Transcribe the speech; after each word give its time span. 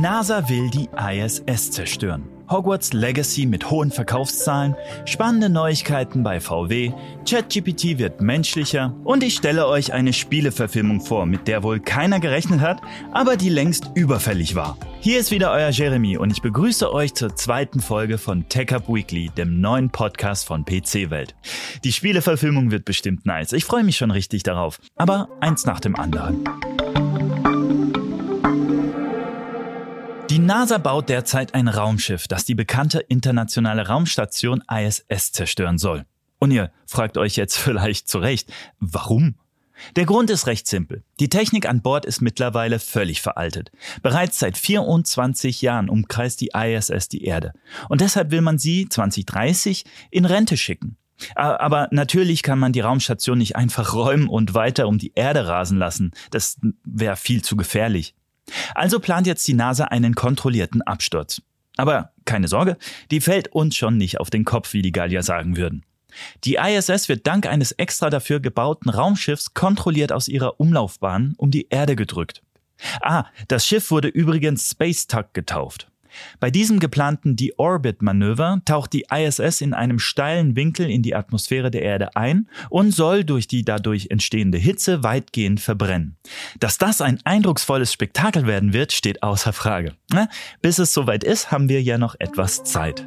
NASA 0.00 0.48
will 0.48 0.70
die 0.70 0.88
ISS 0.96 1.72
zerstören. 1.72 2.26
Hogwarts 2.48 2.94
Legacy 2.94 3.44
mit 3.44 3.70
hohen 3.70 3.90
Verkaufszahlen, 3.90 4.74
spannende 5.04 5.50
Neuigkeiten 5.50 6.22
bei 6.22 6.40
VW, 6.40 6.92
ChatGPT 7.28 7.98
wird 7.98 8.22
menschlicher 8.22 8.96
und 9.04 9.22
ich 9.22 9.34
stelle 9.34 9.66
euch 9.68 9.92
eine 9.92 10.14
Spieleverfilmung 10.14 11.02
vor, 11.02 11.26
mit 11.26 11.46
der 11.48 11.62
wohl 11.62 11.80
keiner 11.80 12.18
gerechnet 12.18 12.60
hat, 12.60 12.80
aber 13.12 13.36
die 13.36 13.50
längst 13.50 13.90
überfällig 13.94 14.54
war. 14.54 14.78
Hier 15.00 15.20
ist 15.20 15.30
wieder 15.30 15.52
euer 15.52 15.68
Jeremy 15.68 16.16
und 16.16 16.32
ich 16.32 16.40
begrüße 16.40 16.90
euch 16.92 17.12
zur 17.14 17.36
zweiten 17.36 17.80
Folge 17.80 18.16
von 18.16 18.48
Tech 18.48 18.72
Up 18.72 18.88
Weekly, 18.88 19.28
dem 19.36 19.60
neuen 19.60 19.90
Podcast 19.90 20.46
von 20.46 20.64
PC 20.64 21.10
Welt. 21.10 21.34
Die 21.84 21.92
Spieleverfilmung 21.92 22.70
wird 22.70 22.86
bestimmt 22.86 23.26
nice. 23.26 23.52
Ich 23.52 23.66
freue 23.66 23.84
mich 23.84 23.98
schon 23.98 24.10
richtig 24.10 24.44
darauf. 24.44 24.80
Aber 24.96 25.28
eins 25.40 25.66
nach 25.66 25.78
dem 25.78 25.94
anderen. 25.94 26.42
Die 30.30 30.38
NASA 30.38 30.78
baut 30.78 31.08
derzeit 31.08 31.54
ein 31.54 31.66
Raumschiff, 31.66 32.28
das 32.28 32.44
die 32.44 32.54
bekannte 32.54 33.00
internationale 33.00 33.88
Raumstation 33.88 34.62
ISS 34.70 35.32
zerstören 35.32 35.76
soll. 35.76 36.06
Und 36.38 36.52
ihr 36.52 36.70
fragt 36.86 37.18
euch 37.18 37.34
jetzt 37.34 37.58
vielleicht 37.58 38.08
zu 38.08 38.18
Recht, 38.18 38.52
warum? 38.78 39.34
Der 39.96 40.04
Grund 40.04 40.30
ist 40.30 40.46
recht 40.46 40.68
simpel. 40.68 41.02
Die 41.18 41.30
Technik 41.30 41.68
an 41.68 41.82
Bord 41.82 42.04
ist 42.06 42.20
mittlerweile 42.20 42.78
völlig 42.78 43.22
veraltet. 43.22 43.72
Bereits 44.02 44.38
seit 44.38 44.56
24 44.56 45.62
Jahren 45.62 45.88
umkreist 45.88 46.40
die 46.40 46.50
ISS 46.54 47.08
die 47.08 47.24
Erde. 47.24 47.52
Und 47.88 48.00
deshalb 48.00 48.30
will 48.30 48.40
man 48.40 48.58
sie 48.58 48.88
2030 48.88 49.84
in 50.12 50.26
Rente 50.26 50.56
schicken. 50.56 50.96
Aber 51.34 51.88
natürlich 51.90 52.44
kann 52.44 52.60
man 52.60 52.72
die 52.72 52.80
Raumstation 52.80 53.38
nicht 53.38 53.56
einfach 53.56 53.94
räumen 53.94 54.28
und 54.28 54.54
weiter 54.54 54.86
um 54.86 54.98
die 54.98 55.10
Erde 55.16 55.48
rasen 55.48 55.76
lassen. 55.76 56.12
Das 56.30 56.56
wäre 56.84 57.16
viel 57.16 57.42
zu 57.42 57.56
gefährlich. 57.56 58.14
Also 58.74 59.00
plant 59.00 59.26
jetzt 59.26 59.46
die 59.48 59.54
NASA 59.54 59.84
einen 59.84 60.14
kontrollierten 60.14 60.82
Absturz. 60.82 61.42
Aber 61.76 62.12
keine 62.24 62.48
Sorge, 62.48 62.76
die 63.10 63.20
fällt 63.20 63.48
uns 63.48 63.76
schon 63.76 63.96
nicht 63.96 64.20
auf 64.20 64.30
den 64.30 64.44
Kopf, 64.44 64.72
wie 64.72 64.82
die 64.82 64.92
Gallier 64.92 65.22
sagen 65.22 65.56
würden. 65.56 65.84
Die 66.44 66.56
ISS 66.56 67.08
wird 67.08 67.26
dank 67.26 67.46
eines 67.46 67.72
extra 67.72 68.10
dafür 68.10 68.40
gebauten 68.40 68.90
Raumschiffs 68.90 69.54
kontrolliert 69.54 70.12
aus 70.12 70.28
ihrer 70.28 70.60
Umlaufbahn 70.60 71.34
um 71.36 71.50
die 71.50 71.68
Erde 71.70 71.96
gedrückt. 71.96 72.42
Ah, 73.00 73.26
das 73.48 73.66
Schiff 73.66 73.90
wurde 73.90 74.08
übrigens 74.08 74.70
Space 74.70 75.06
Tug 75.06 75.32
getauft. 75.34 75.89
Bei 76.38 76.50
diesem 76.50 76.80
geplanten 76.80 77.36
Deorbit-Manöver 77.36 78.62
taucht 78.64 78.92
die 78.92 79.06
ISS 79.10 79.60
in 79.60 79.74
einem 79.74 79.98
steilen 79.98 80.56
Winkel 80.56 80.90
in 80.90 81.02
die 81.02 81.14
Atmosphäre 81.14 81.70
der 81.70 81.82
Erde 81.82 82.16
ein 82.16 82.48
und 82.68 82.92
soll 82.92 83.24
durch 83.24 83.48
die 83.48 83.64
dadurch 83.64 84.08
entstehende 84.10 84.58
Hitze 84.58 85.02
weitgehend 85.02 85.60
verbrennen. 85.60 86.16
Dass 86.58 86.78
das 86.78 87.00
ein 87.00 87.20
eindrucksvolles 87.24 87.92
Spektakel 87.92 88.46
werden 88.46 88.72
wird, 88.72 88.92
steht 88.92 89.22
außer 89.22 89.52
Frage. 89.52 89.94
Bis 90.62 90.78
es 90.78 90.94
soweit 90.94 91.24
ist, 91.24 91.50
haben 91.50 91.68
wir 91.68 91.82
ja 91.82 91.98
noch 91.98 92.16
etwas 92.18 92.64
Zeit. 92.64 93.06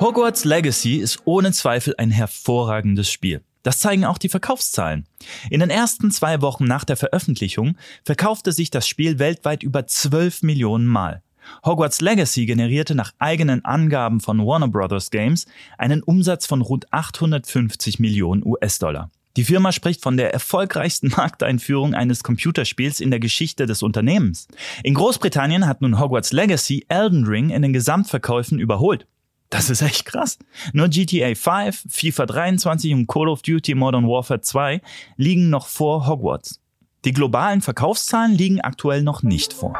Hogwarts 0.00 0.44
Legacy 0.44 0.96
ist 0.96 1.18
ohne 1.26 1.52
Zweifel 1.52 1.94
ein 1.98 2.10
hervorragendes 2.10 3.10
Spiel. 3.10 3.42
Das 3.62 3.78
zeigen 3.78 4.04
auch 4.04 4.18
die 4.18 4.28
Verkaufszahlen. 4.28 5.06
In 5.50 5.60
den 5.60 5.70
ersten 5.70 6.10
zwei 6.10 6.40
Wochen 6.40 6.64
nach 6.64 6.84
der 6.84 6.96
Veröffentlichung 6.96 7.76
verkaufte 8.04 8.52
sich 8.52 8.70
das 8.70 8.88
Spiel 8.88 9.18
weltweit 9.18 9.62
über 9.62 9.86
12 9.86 10.42
Millionen 10.42 10.86
Mal. 10.86 11.22
Hogwarts 11.64 12.00
Legacy 12.00 12.46
generierte 12.46 12.94
nach 12.94 13.12
eigenen 13.18 13.64
Angaben 13.64 14.20
von 14.20 14.44
Warner 14.46 14.68
Brothers 14.68 15.10
Games 15.10 15.46
einen 15.78 16.02
Umsatz 16.02 16.46
von 16.46 16.62
rund 16.62 16.92
850 16.92 17.98
Millionen 17.98 18.44
US-Dollar. 18.44 19.10
Die 19.36 19.44
Firma 19.44 19.70
spricht 19.72 20.02
von 20.02 20.16
der 20.16 20.32
erfolgreichsten 20.32 21.08
Markteinführung 21.16 21.94
eines 21.94 22.24
Computerspiels 22.24 23.00
in 23.00 23.10
der 23.10 23.20
Geschichte 23.20 23.66
des 23.66 23.82
Unternehmens. 23.82 24.48
In 24.82 24.94
Großbritannien 24.94 25.66
hat 25.66 25.82
nun 25.82 26.00
Hogwarts 26.00 26.32
Legacy 26.32 26.84
Elden 26.88 27.26
Ring 27.26 27.50
in 27.50 27.62
den 27.62 27.72
Gesamtverkäufen 27.72 28.58
überholt. 28.58 29.06
Das 29.50 29.68
ist 29.68 29.82
echt 29.82 30.04
krass. 30.04 30.38
Nur 30.72 30.88
GTA 30.88 31.34
5, 31.34 31.86
FIFA 31.88 32.26
23 32.26 32.94
und 32.94 33.08
Call 33.08 33.28
of 33.28 33.42
Duty 33.42 33.74
Modern 33.74 34.06
Warfare 34.06 34.40
2 34.40 34.80
liegen 35.16 35.50
noch 35.50 35.66
vor 35.66 36.06
Hogwarts. 36.06 36.60
Die 37.04 37.12
globalen 37.12 37.60
Verkaufszahlen 37.60 38.32
liegen 38.32 38.60
aktuell 38.60 39.02
noch 39.02 39.22
nicht 39.22 39.52
vor. 39.52 39.74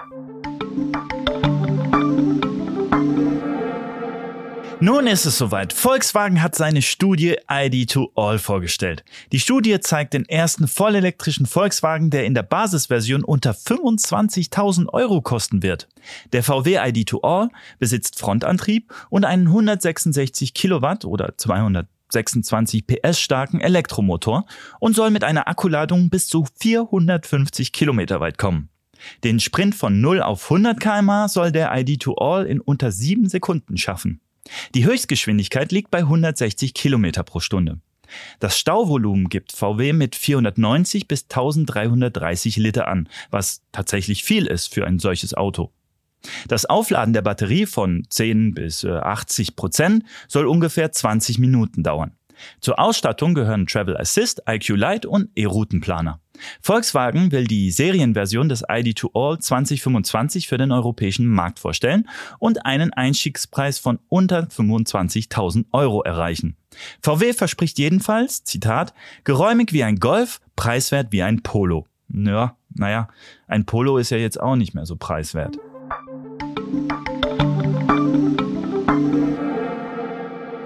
Nun 4.82 5.06
ist 5.06 5.26
es 5.26 5.36
soweit. 5.36 5.74
Volkswagen 5.74 6.42
hat 6.42 6.54
seine 6.54 6.80
Studie 6.80 7.36
ID2All 7.48 8.38
vorgestellt. 8.38 9.04
Die 9.30 9.38
Studie 9.38 9.78
zeigt 9.80 10.14
den 10.14 10.26
ersten 10.26 10.68
vollelektrischen 10.68 11.44
Volkswagen, 11.44 12.08
der 12.08 12.24
in 12.24 12.32
der 12.32 12.44
Basisversion 12.44 13.22
unter 13.22 13.50
25.000 13.50 14.88
Euro 14.88 15.20
kosten 15.20 15.62
wird. 15.62 15.86
Der 16.32 16.42
VW 16.42 16.78
ID2All 16.78 17.50
besitzt 17.78 18.18
Frontantrieb 18.18 18.90
und 19.10 19.26
einen 19.26 19.48
166 19.48 20.54
Kilowatt 20.54 21.04
oder 21.04 21.36
226 21.36 22.86
PS 22.86 23.20
starken 23.20 23.60
Elektromotor 23.60 24.46
und 24.78 24.96
soll 24.96 25.10
mit 25.10 25.24
einer 25.24 25.46
Akkuladung 25.46 26.08
bis 26.08 26.26
zu 26.26 26.46
450 26.58 27.72
Kilometer 27.72 28.20
weit 28.20 28.38
kommen. 28.38 28.70
Den 29.24 29.40
Sprint 29.40 29.74
von 29.74 30.00
0 30.00 30.22
auf 30.22 30.44
100 30.44 30.80
kmh 30.80 31.28
soll 31.28 31.52
der 31.52 31.70
ID2All 31.74 32.44
in 32.44 32.62
unter 32.62 32.90
7 32.90 33.28
Sekunden 33.28 33.76
schaffen. 33.76 34.22
Die 34.74 34.84
Höchstgeschwindigkeit 34.84 35.72
liegt 35.72 35.90
bei 35.90 35.98
160 35.98 36.74
Kilometer 36.74 37.22
pro 37.22 37.40
Stunde. 37.40 37.78
Das 38.40 38.58
Stauvolumen 38.58 39.28
gibt 39.28 39.52
VW 39.52 39.92
mit 39.92 40.16
490 40.16 41.06
bis 41.06 41.24
1330 41.24 42.56
Liter 42.56 42.88
an, 42.88 43.08
was 43.30 43.62
tatsächlich 43.72 44.24
viel 44.24 44.46
ist 44.46 44.72
für 44.72 44.86
ein 44.86 44.98
solches 44.98 45.34
Auto. 45.34 45.70
Das 46.48 46.66
Aufladen 46.66 47.14
der 47.14 47.22
Batterie 47.22 47.66
von 47.66 48.04
10 48.08 48.54
bis 48.54 48.84
80 48.84 49.48
äh, 49.48 49.52
Prozent 49.52 50.04
soll 50.28 50.46
ungefähr 50.46 50.92
20 50.92 51.38
Minuten 51.38 51.82
dauern. 51.82 52.12
Zur 52.60 52.78
Ausstattung 52.78 53.34
gehören 53.34 53.66
Travel 53.66 53.96
Assist, 53.96 54.42
IQ 54.48 54.70
Lite 54.70 55.08
und 55.08 55.30
E-Routenplaner. 55.34 56.20
Volkswagen 56.60 57.32
will 57.32 57.44
die 57.44 57.70
Serienversion 57.70 58.48
des 58.48 58.64
ID2All 58.64 59.38
2025 59.38 60.48
für 60.48 60.58
den 60.58 60.72
europäischen 60.72 61.26
Markt 61.26 61.58
vorstellen 61.58 62.08
und 62.38 62.66
einen 62.66 62.92
Einstiegspreis 62.92 63.78
von 63.78 63.98
unter 64.08 64.44
25.000 64.44 65.66
Euro 65.72 66.02
erreichen. 66.02 66.56
VW 67.02 67.32
verspricht 67.32 67.78
jedenfalls, 67.78 68.44
Zitat, 68.44 68.94
geräumig 69.24 69.72
wie 69.72 69.84
ein 69.84 69.96
Golf, 69.96 70.40
preiswert 70.56 71.08
wie 71.10 71.22
ein 71.22 71.42
Polo. 71.42 71.86
Ja, 72.12 72.56
naja, 72.74 73.08
ein 73.46 73.66
Polo 73.66 73.98
ist 73.98 74.10
ja 74.10 74.16
jetzt 74.16 74.40
auch 74.40 74.56
nicht 74.56 74.74
mehr 74.74 74.86
so 74.86 74.96
preiswert. 74.96 75.58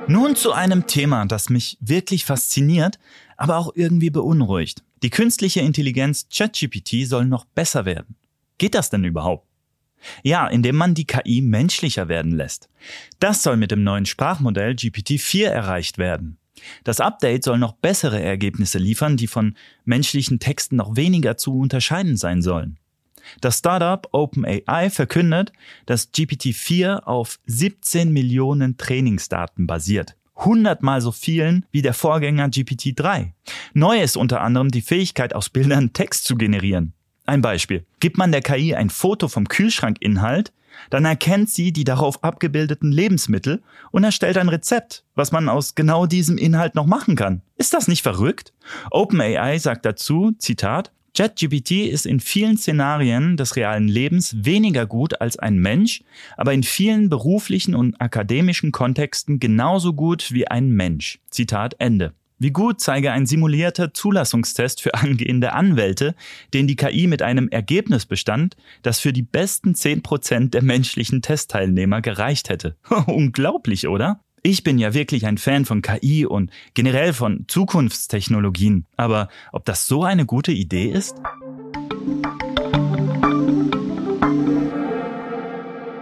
Nun 0.06 0.36
zu 0.36 0.52
einem 0.52 0.86
Thema, 0.86 1.24
das 1.24 1.48
mich 1.48 1.78
wirklich 1.80 2.26
fasziniert, 2.26 2.98
aber 3.36 3.56
auch 3.56 3.72
irgendwie 3.74 4.10
beunruhigt. 4.10 4.82
Die 5.04 5.10
künstliche 5.10 5.60
Intelligenz 5.60 6.28
ChatGPT 6.34 7.06
soll 7.06 7.26
noch 7.26 7.44
besser 7.44 7.84
werden. 7.84 8.16
Geht 8.56 8.74
das 8.74 8.88
denn 8.88 9.04
überhaupt? 9.04 9.46
Ja, 10.22 10.46
indem 10.46 10.76
man 10.76 10.94
die 10.94 11.04
KI 11.04 11.42
menschlicher 11.42 12.08
werden 12.08 12.32
lässt. 12.32 12.70
Das 13.20 13.42
soll 13.42 13.58
mit 13.58 13.70
dem 13.70 13.84
neuen 13.84 14.06
Sprachmodell 14.06 14.72
GPT-4 14.72 15.44
erreicht 15.44 15.98
werden. 15.98 16.38
Das 16.84 17.00
Update 17.00 17.44
soll 17.44 17.58
noch 17.58 17.74
bessere 17.74 18.22
Ergebnisse 18.22 18.78
liefern, 18.78 19.18
die 19.18 19.26
von 19.26 19.58
menschlichen 19.84 20.38
Texten 20.38 20.76
noch 20.76 20.96
weniger 20.96 21.36
zu 21.36 21.58
unterscheiden 21.58 22.16
sein 22.16 22.40
sollen. 22.40 22.78
Das 23.42 23.58
Startup 23.58 24.08
OpenAI 24.10 24.88
verkündet, 24.88 25.52
dass 25.84 26.14
GPT-4 26.14 27.02
auf 27.02 27.40
17 27.44 28.10
Millionen 28.10 28.78
Trainingsdaten 28.78 29.66
basiert. 29.66 30.16
100 30.36 30.82
mal 30.82 31.00
so 31.00 31.12
vielen 31.12 31.64
wie 31.70 31.82
der 31.82 31.94
Vorgänger 31.94 32.46
GPT-3. 32.46 33.32
Neu 33.76 34.00
ist 34.00 34.16
unter 34.16 34.40
anderem 34.40 34.70
die 34.70 34.82
Fähigkeit, 34.82 35.34
aus 35.34 35.50
Bildern 35.50 35.92
Text 35.92 36.26
zu 36.26 36.36
generieren. 36.36 36.92
Ein 37.26 37.42
Beispiel. 37.42 37.84
Gibt 37.98 38.16
man 38.16 38.30
der 38.30 38.40
KI 38.40 38.76
ein 38.76 38.88
Foto 38.88 39.26
vom 39.26 39.48
Kühlschrankinhalt, 39.48 40.52
dann 40.90 41.04
erkennt 41.04 41.50
sie 41.50 41.72
die 41.72 41.82
darauf 41.82 42.22
abgebildeten 42.22 42.92
Lebensmittel 42.92 43.62
und 43.90 44.04
erstellt 44.04 44.38
ein 44.38 44.48
Rezept, 44.48 45.02
was 45.16 45.32
man 45.32 45.48
aus 45.48 45.74
genau 45.74 46.06
diesem 46.06 46.38
Inhalt 46.38 46.76
noch 46.76 46.86
machen 46.86 47.16
kann. 47.16 47.42
Ist 47.56 47.74
das 47.74 47.88
nicht 47.88 48.02
verrückt? 48.02 48.52
OpenAI 48.92 49.58
sagt 49.58 49.84
dazu, 49.84 50.30
Zitat, 50.38 50.92
ChatGPT 51.16 51.88
ist 51.88 52.06
in 52.06 52.20
vielen 52.20 52.56
Szenarien 52.56 53.36
des 53.36 53.56
realen 53.56 53.88
Lebens 53.88 54.36
weniger 54.44 54.86
gut 54.86 55.20
als 55.20 55.36
ein 55.36 55.58
Mensch, 55.58 56.04
aber 56.36 56.52
in 56.52 56.62
vielen 56.62 57.08
beruflichen 57.08 57.74
und 57.74 58.00
akademischen 58.00 58.70
Kontexten 58.70 59.40
genauso 59.40 59.94
gut 59.94 60.30
wie 60.30 60.46
ein 60.46 60.70
Mensch. 60.70 61.18
Zitat 61.30 61.74
Ende. 61.80 62.14
Wie 62.44 62.50
gut 62.50 62.78
zeige 62.78 63.10
ein 63.10 63.24
simulierter 63.24 63.94
Zulassungstest 63.94 64.82
für 64.82 64.92
angehende 64.92 65.54
Anwälte, 65.54 66.14
den 66.52 66.66
die 66.66 66.76
KI 66.76 67.06
mit 67.06 67.22
einem 67.22 67.48
Ergebnis 67.48 68.04
bestand, 68.04 68.54
das 68.82 69.00
für 69.00 69.14
die 69.14 69.22
besten 69.22 69.72
10% 69.72 70.50
der 70.50 70.62
menschlichen 70.62 71.22
Testteilnehmer 71.22 72.02
gereicht 72.02 72.50
hätte. 72.50 72.76
Unglaublich, 73.06 73.88
oder? 73.88 74.20
Ich 74.42 74.62
bin 74.62 74.76
ja 74.76 74.92
wirklich 74.92 75.24
ein 75.24 75.38
Fan 75.38 75.64
von 75.64 75.80
KI 75.80 76.26
und 76.26 76.50
generell 76.74 77.14
von 77.14 77.46
Zukunftstechnologien, 77.48 78.84
aber 78.98 79.30
ob 79.52 79.64
das 79.64 79.86
so 79.86 80.04
eine 80.04 80.26
gute 80.26 80.52
Idee 80.52 80.90
ist? 80.90 81.14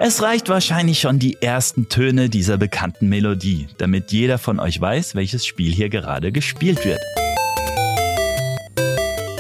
Es 0.05 0.21
reicht 0.21 0.49
wahrscheinlich 0.49 0.99
schon 0.99 1.21
die 1.21 1.41
ersten 1.41 1.89
Töne 1.89 2.29
dieser 2.29 2.59
bekannten 2.59 3.09
Melodie, 3.09 3.69
damit 3.79 4.11
jeder 4.11 4.37
von 4.37 4.59
euch 4.59 4.81
weiß, 4.81 5.15
welches 5.15 5.47
Spiel 5.47 5.73
hier 5.73 5.91
gerade 5.91 6.33
gespielt 6.33 6.85
wird. 6.85 6.99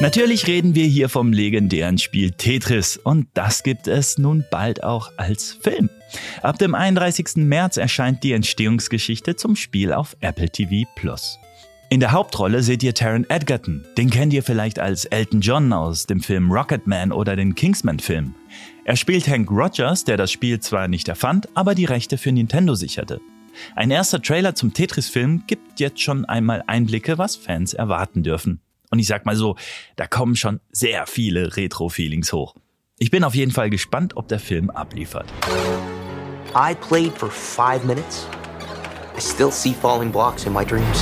Natürlich 0.00 0.46
reden 0.46 0.76
wir 0.76 0.86
hier 0.86 1.08
vom 1.08 1.32
legendären 1.32 1.98
Spiel 1.98 2.30
Tetris 2.30 2.96
und 2.96 3.26
das 3.34 3.64
gibt 3.64 3.88
es 3.88 4.18
nun 4.18 4.44
bald 4.52 4.84
auch 4.84 5.10
als 5.16 5.58
Film. 5.60 5.90
Ab 6.42 6.60
dem 6.60 6.76
31. 6.76 7.38
März 7.38 7.76
erscheint 7.76 8.22
die 8.22 8.30
Entstehungsgeschichte 8.30 9.34
zum 9.34 9.56
Spiel 9.56 9.92
auf 9.92 10.16
Apple 10.20 10.48
TV 10.48 10.88
Plus. 10.94 11.40
In 11.90 11.98
der 11.98 12.12
Hauptrolle 12.12 12.62
seht 12.62 12.84
ihr 12.84 12.94
Taron 12.94 13.28
Edgerton. 13.28 13.84
Den 13.98 14.10
kennt 14.10 14.32
ihr 14.32 14.44
vielleicht 14.44 14.78
als 14.78 15.06
Elton 15.06 15.40
John 15.40 15.72
aus 15.72 16.06
dem 16.06 16.20
Film 16.20 16.52
Rocketman 16.52 17.10
oder 17.10 17.34
den 17.34 17.56
Kingsman-Film. 17.56 18.36
Er 18.84 18.96
spielt 18.96 19.28
Hank 19.28 19.48
Rogers, 19.48 20.02
der 20.02 20.16
das 20.16 20.32
Spiel 20.32 20.58
zwar 20.58 20.88
nicht 20.88 21.06
erfand, 21.06 21.48
aber 21.54 21.76
die 21.76 21.84
Rechte 21.84 22.18
für 22.18 22.32
Nintendo 22.32 22.74
sicherte. 22.74 23.20
Ein 23.76 23.92
erster 23.92 24.20
Trailer 24.20 24.56
zum 24.56 24.74
Tetris-Film 24.74 25.44
gibt 25.46 25.78
jetzt 25.78 26.00
schon 26.00 26.24
einmal 26.24 26.64
Einblicke, 26.66 27.16
was 27.16 27.36
Fans 27.36 27.74
erwarten 27.74 28.24
dürfen. 28.24 28.60
Und 28.90 28.98
ich 28.98 29.06
sag 29.06 29.24
mal 29.24 29.36
so, 29.36 29.56
da 29.94 30.08
kommen 30.08 30.34
schon 30.34 30.58
sehr 30.72 31.06
viele 31.06 31.56
Retro-Feelings 31.56 32.32
hoch. 32.32 32.56
Ich 32.98 33.12
bin 33.12 33.22
auf 33.22 33.36
jeden 33.36 33.52
Fall 33.52 33.70
gespannt, 33.70 34.16
ob 34.16 34.26
der 34.26 34.40
Film 34.40 34.68
abliefert. 34.68 35.32
I 36.56 36.74
played 36.74 37.12
for 37.12 37.30
five 37.30 37.84
minutes. 37.84 38.26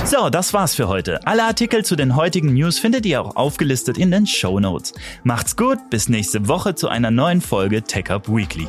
So, 0.05 0.31
das 0.31 0.53
war's 0.53 0.75
für 0.75 0.89
heute. 0.89 1.27
Alle 1.27 1.45
Artikel 1.45 1.85
zu 1.85 1.97
den 1.97 2.17
heutigen 2.17 2.55
News 2.55 2.79
findet 2.79 3.07
ihr 3.07 3.23
auch 3.23 3.37
aufgelistet 3.37 3.99
in 3.99 4.11
den 4.11 4.27
Show 4.27 4.59
Notes. 4.61 4.95
Macht's 5.23 5.57
gut, 5.57 5.79
bis 5.91 6.09
nächste 6.09 6.49
Woche 6.49 6.75
zu 6.75 6.89
einer 6.89 7.11
neuen 7.11 7.41
Folge 7.41 7.83
Tech 7.83 8.11
Up 8.11 8.29
Weekly. 8.29 8.69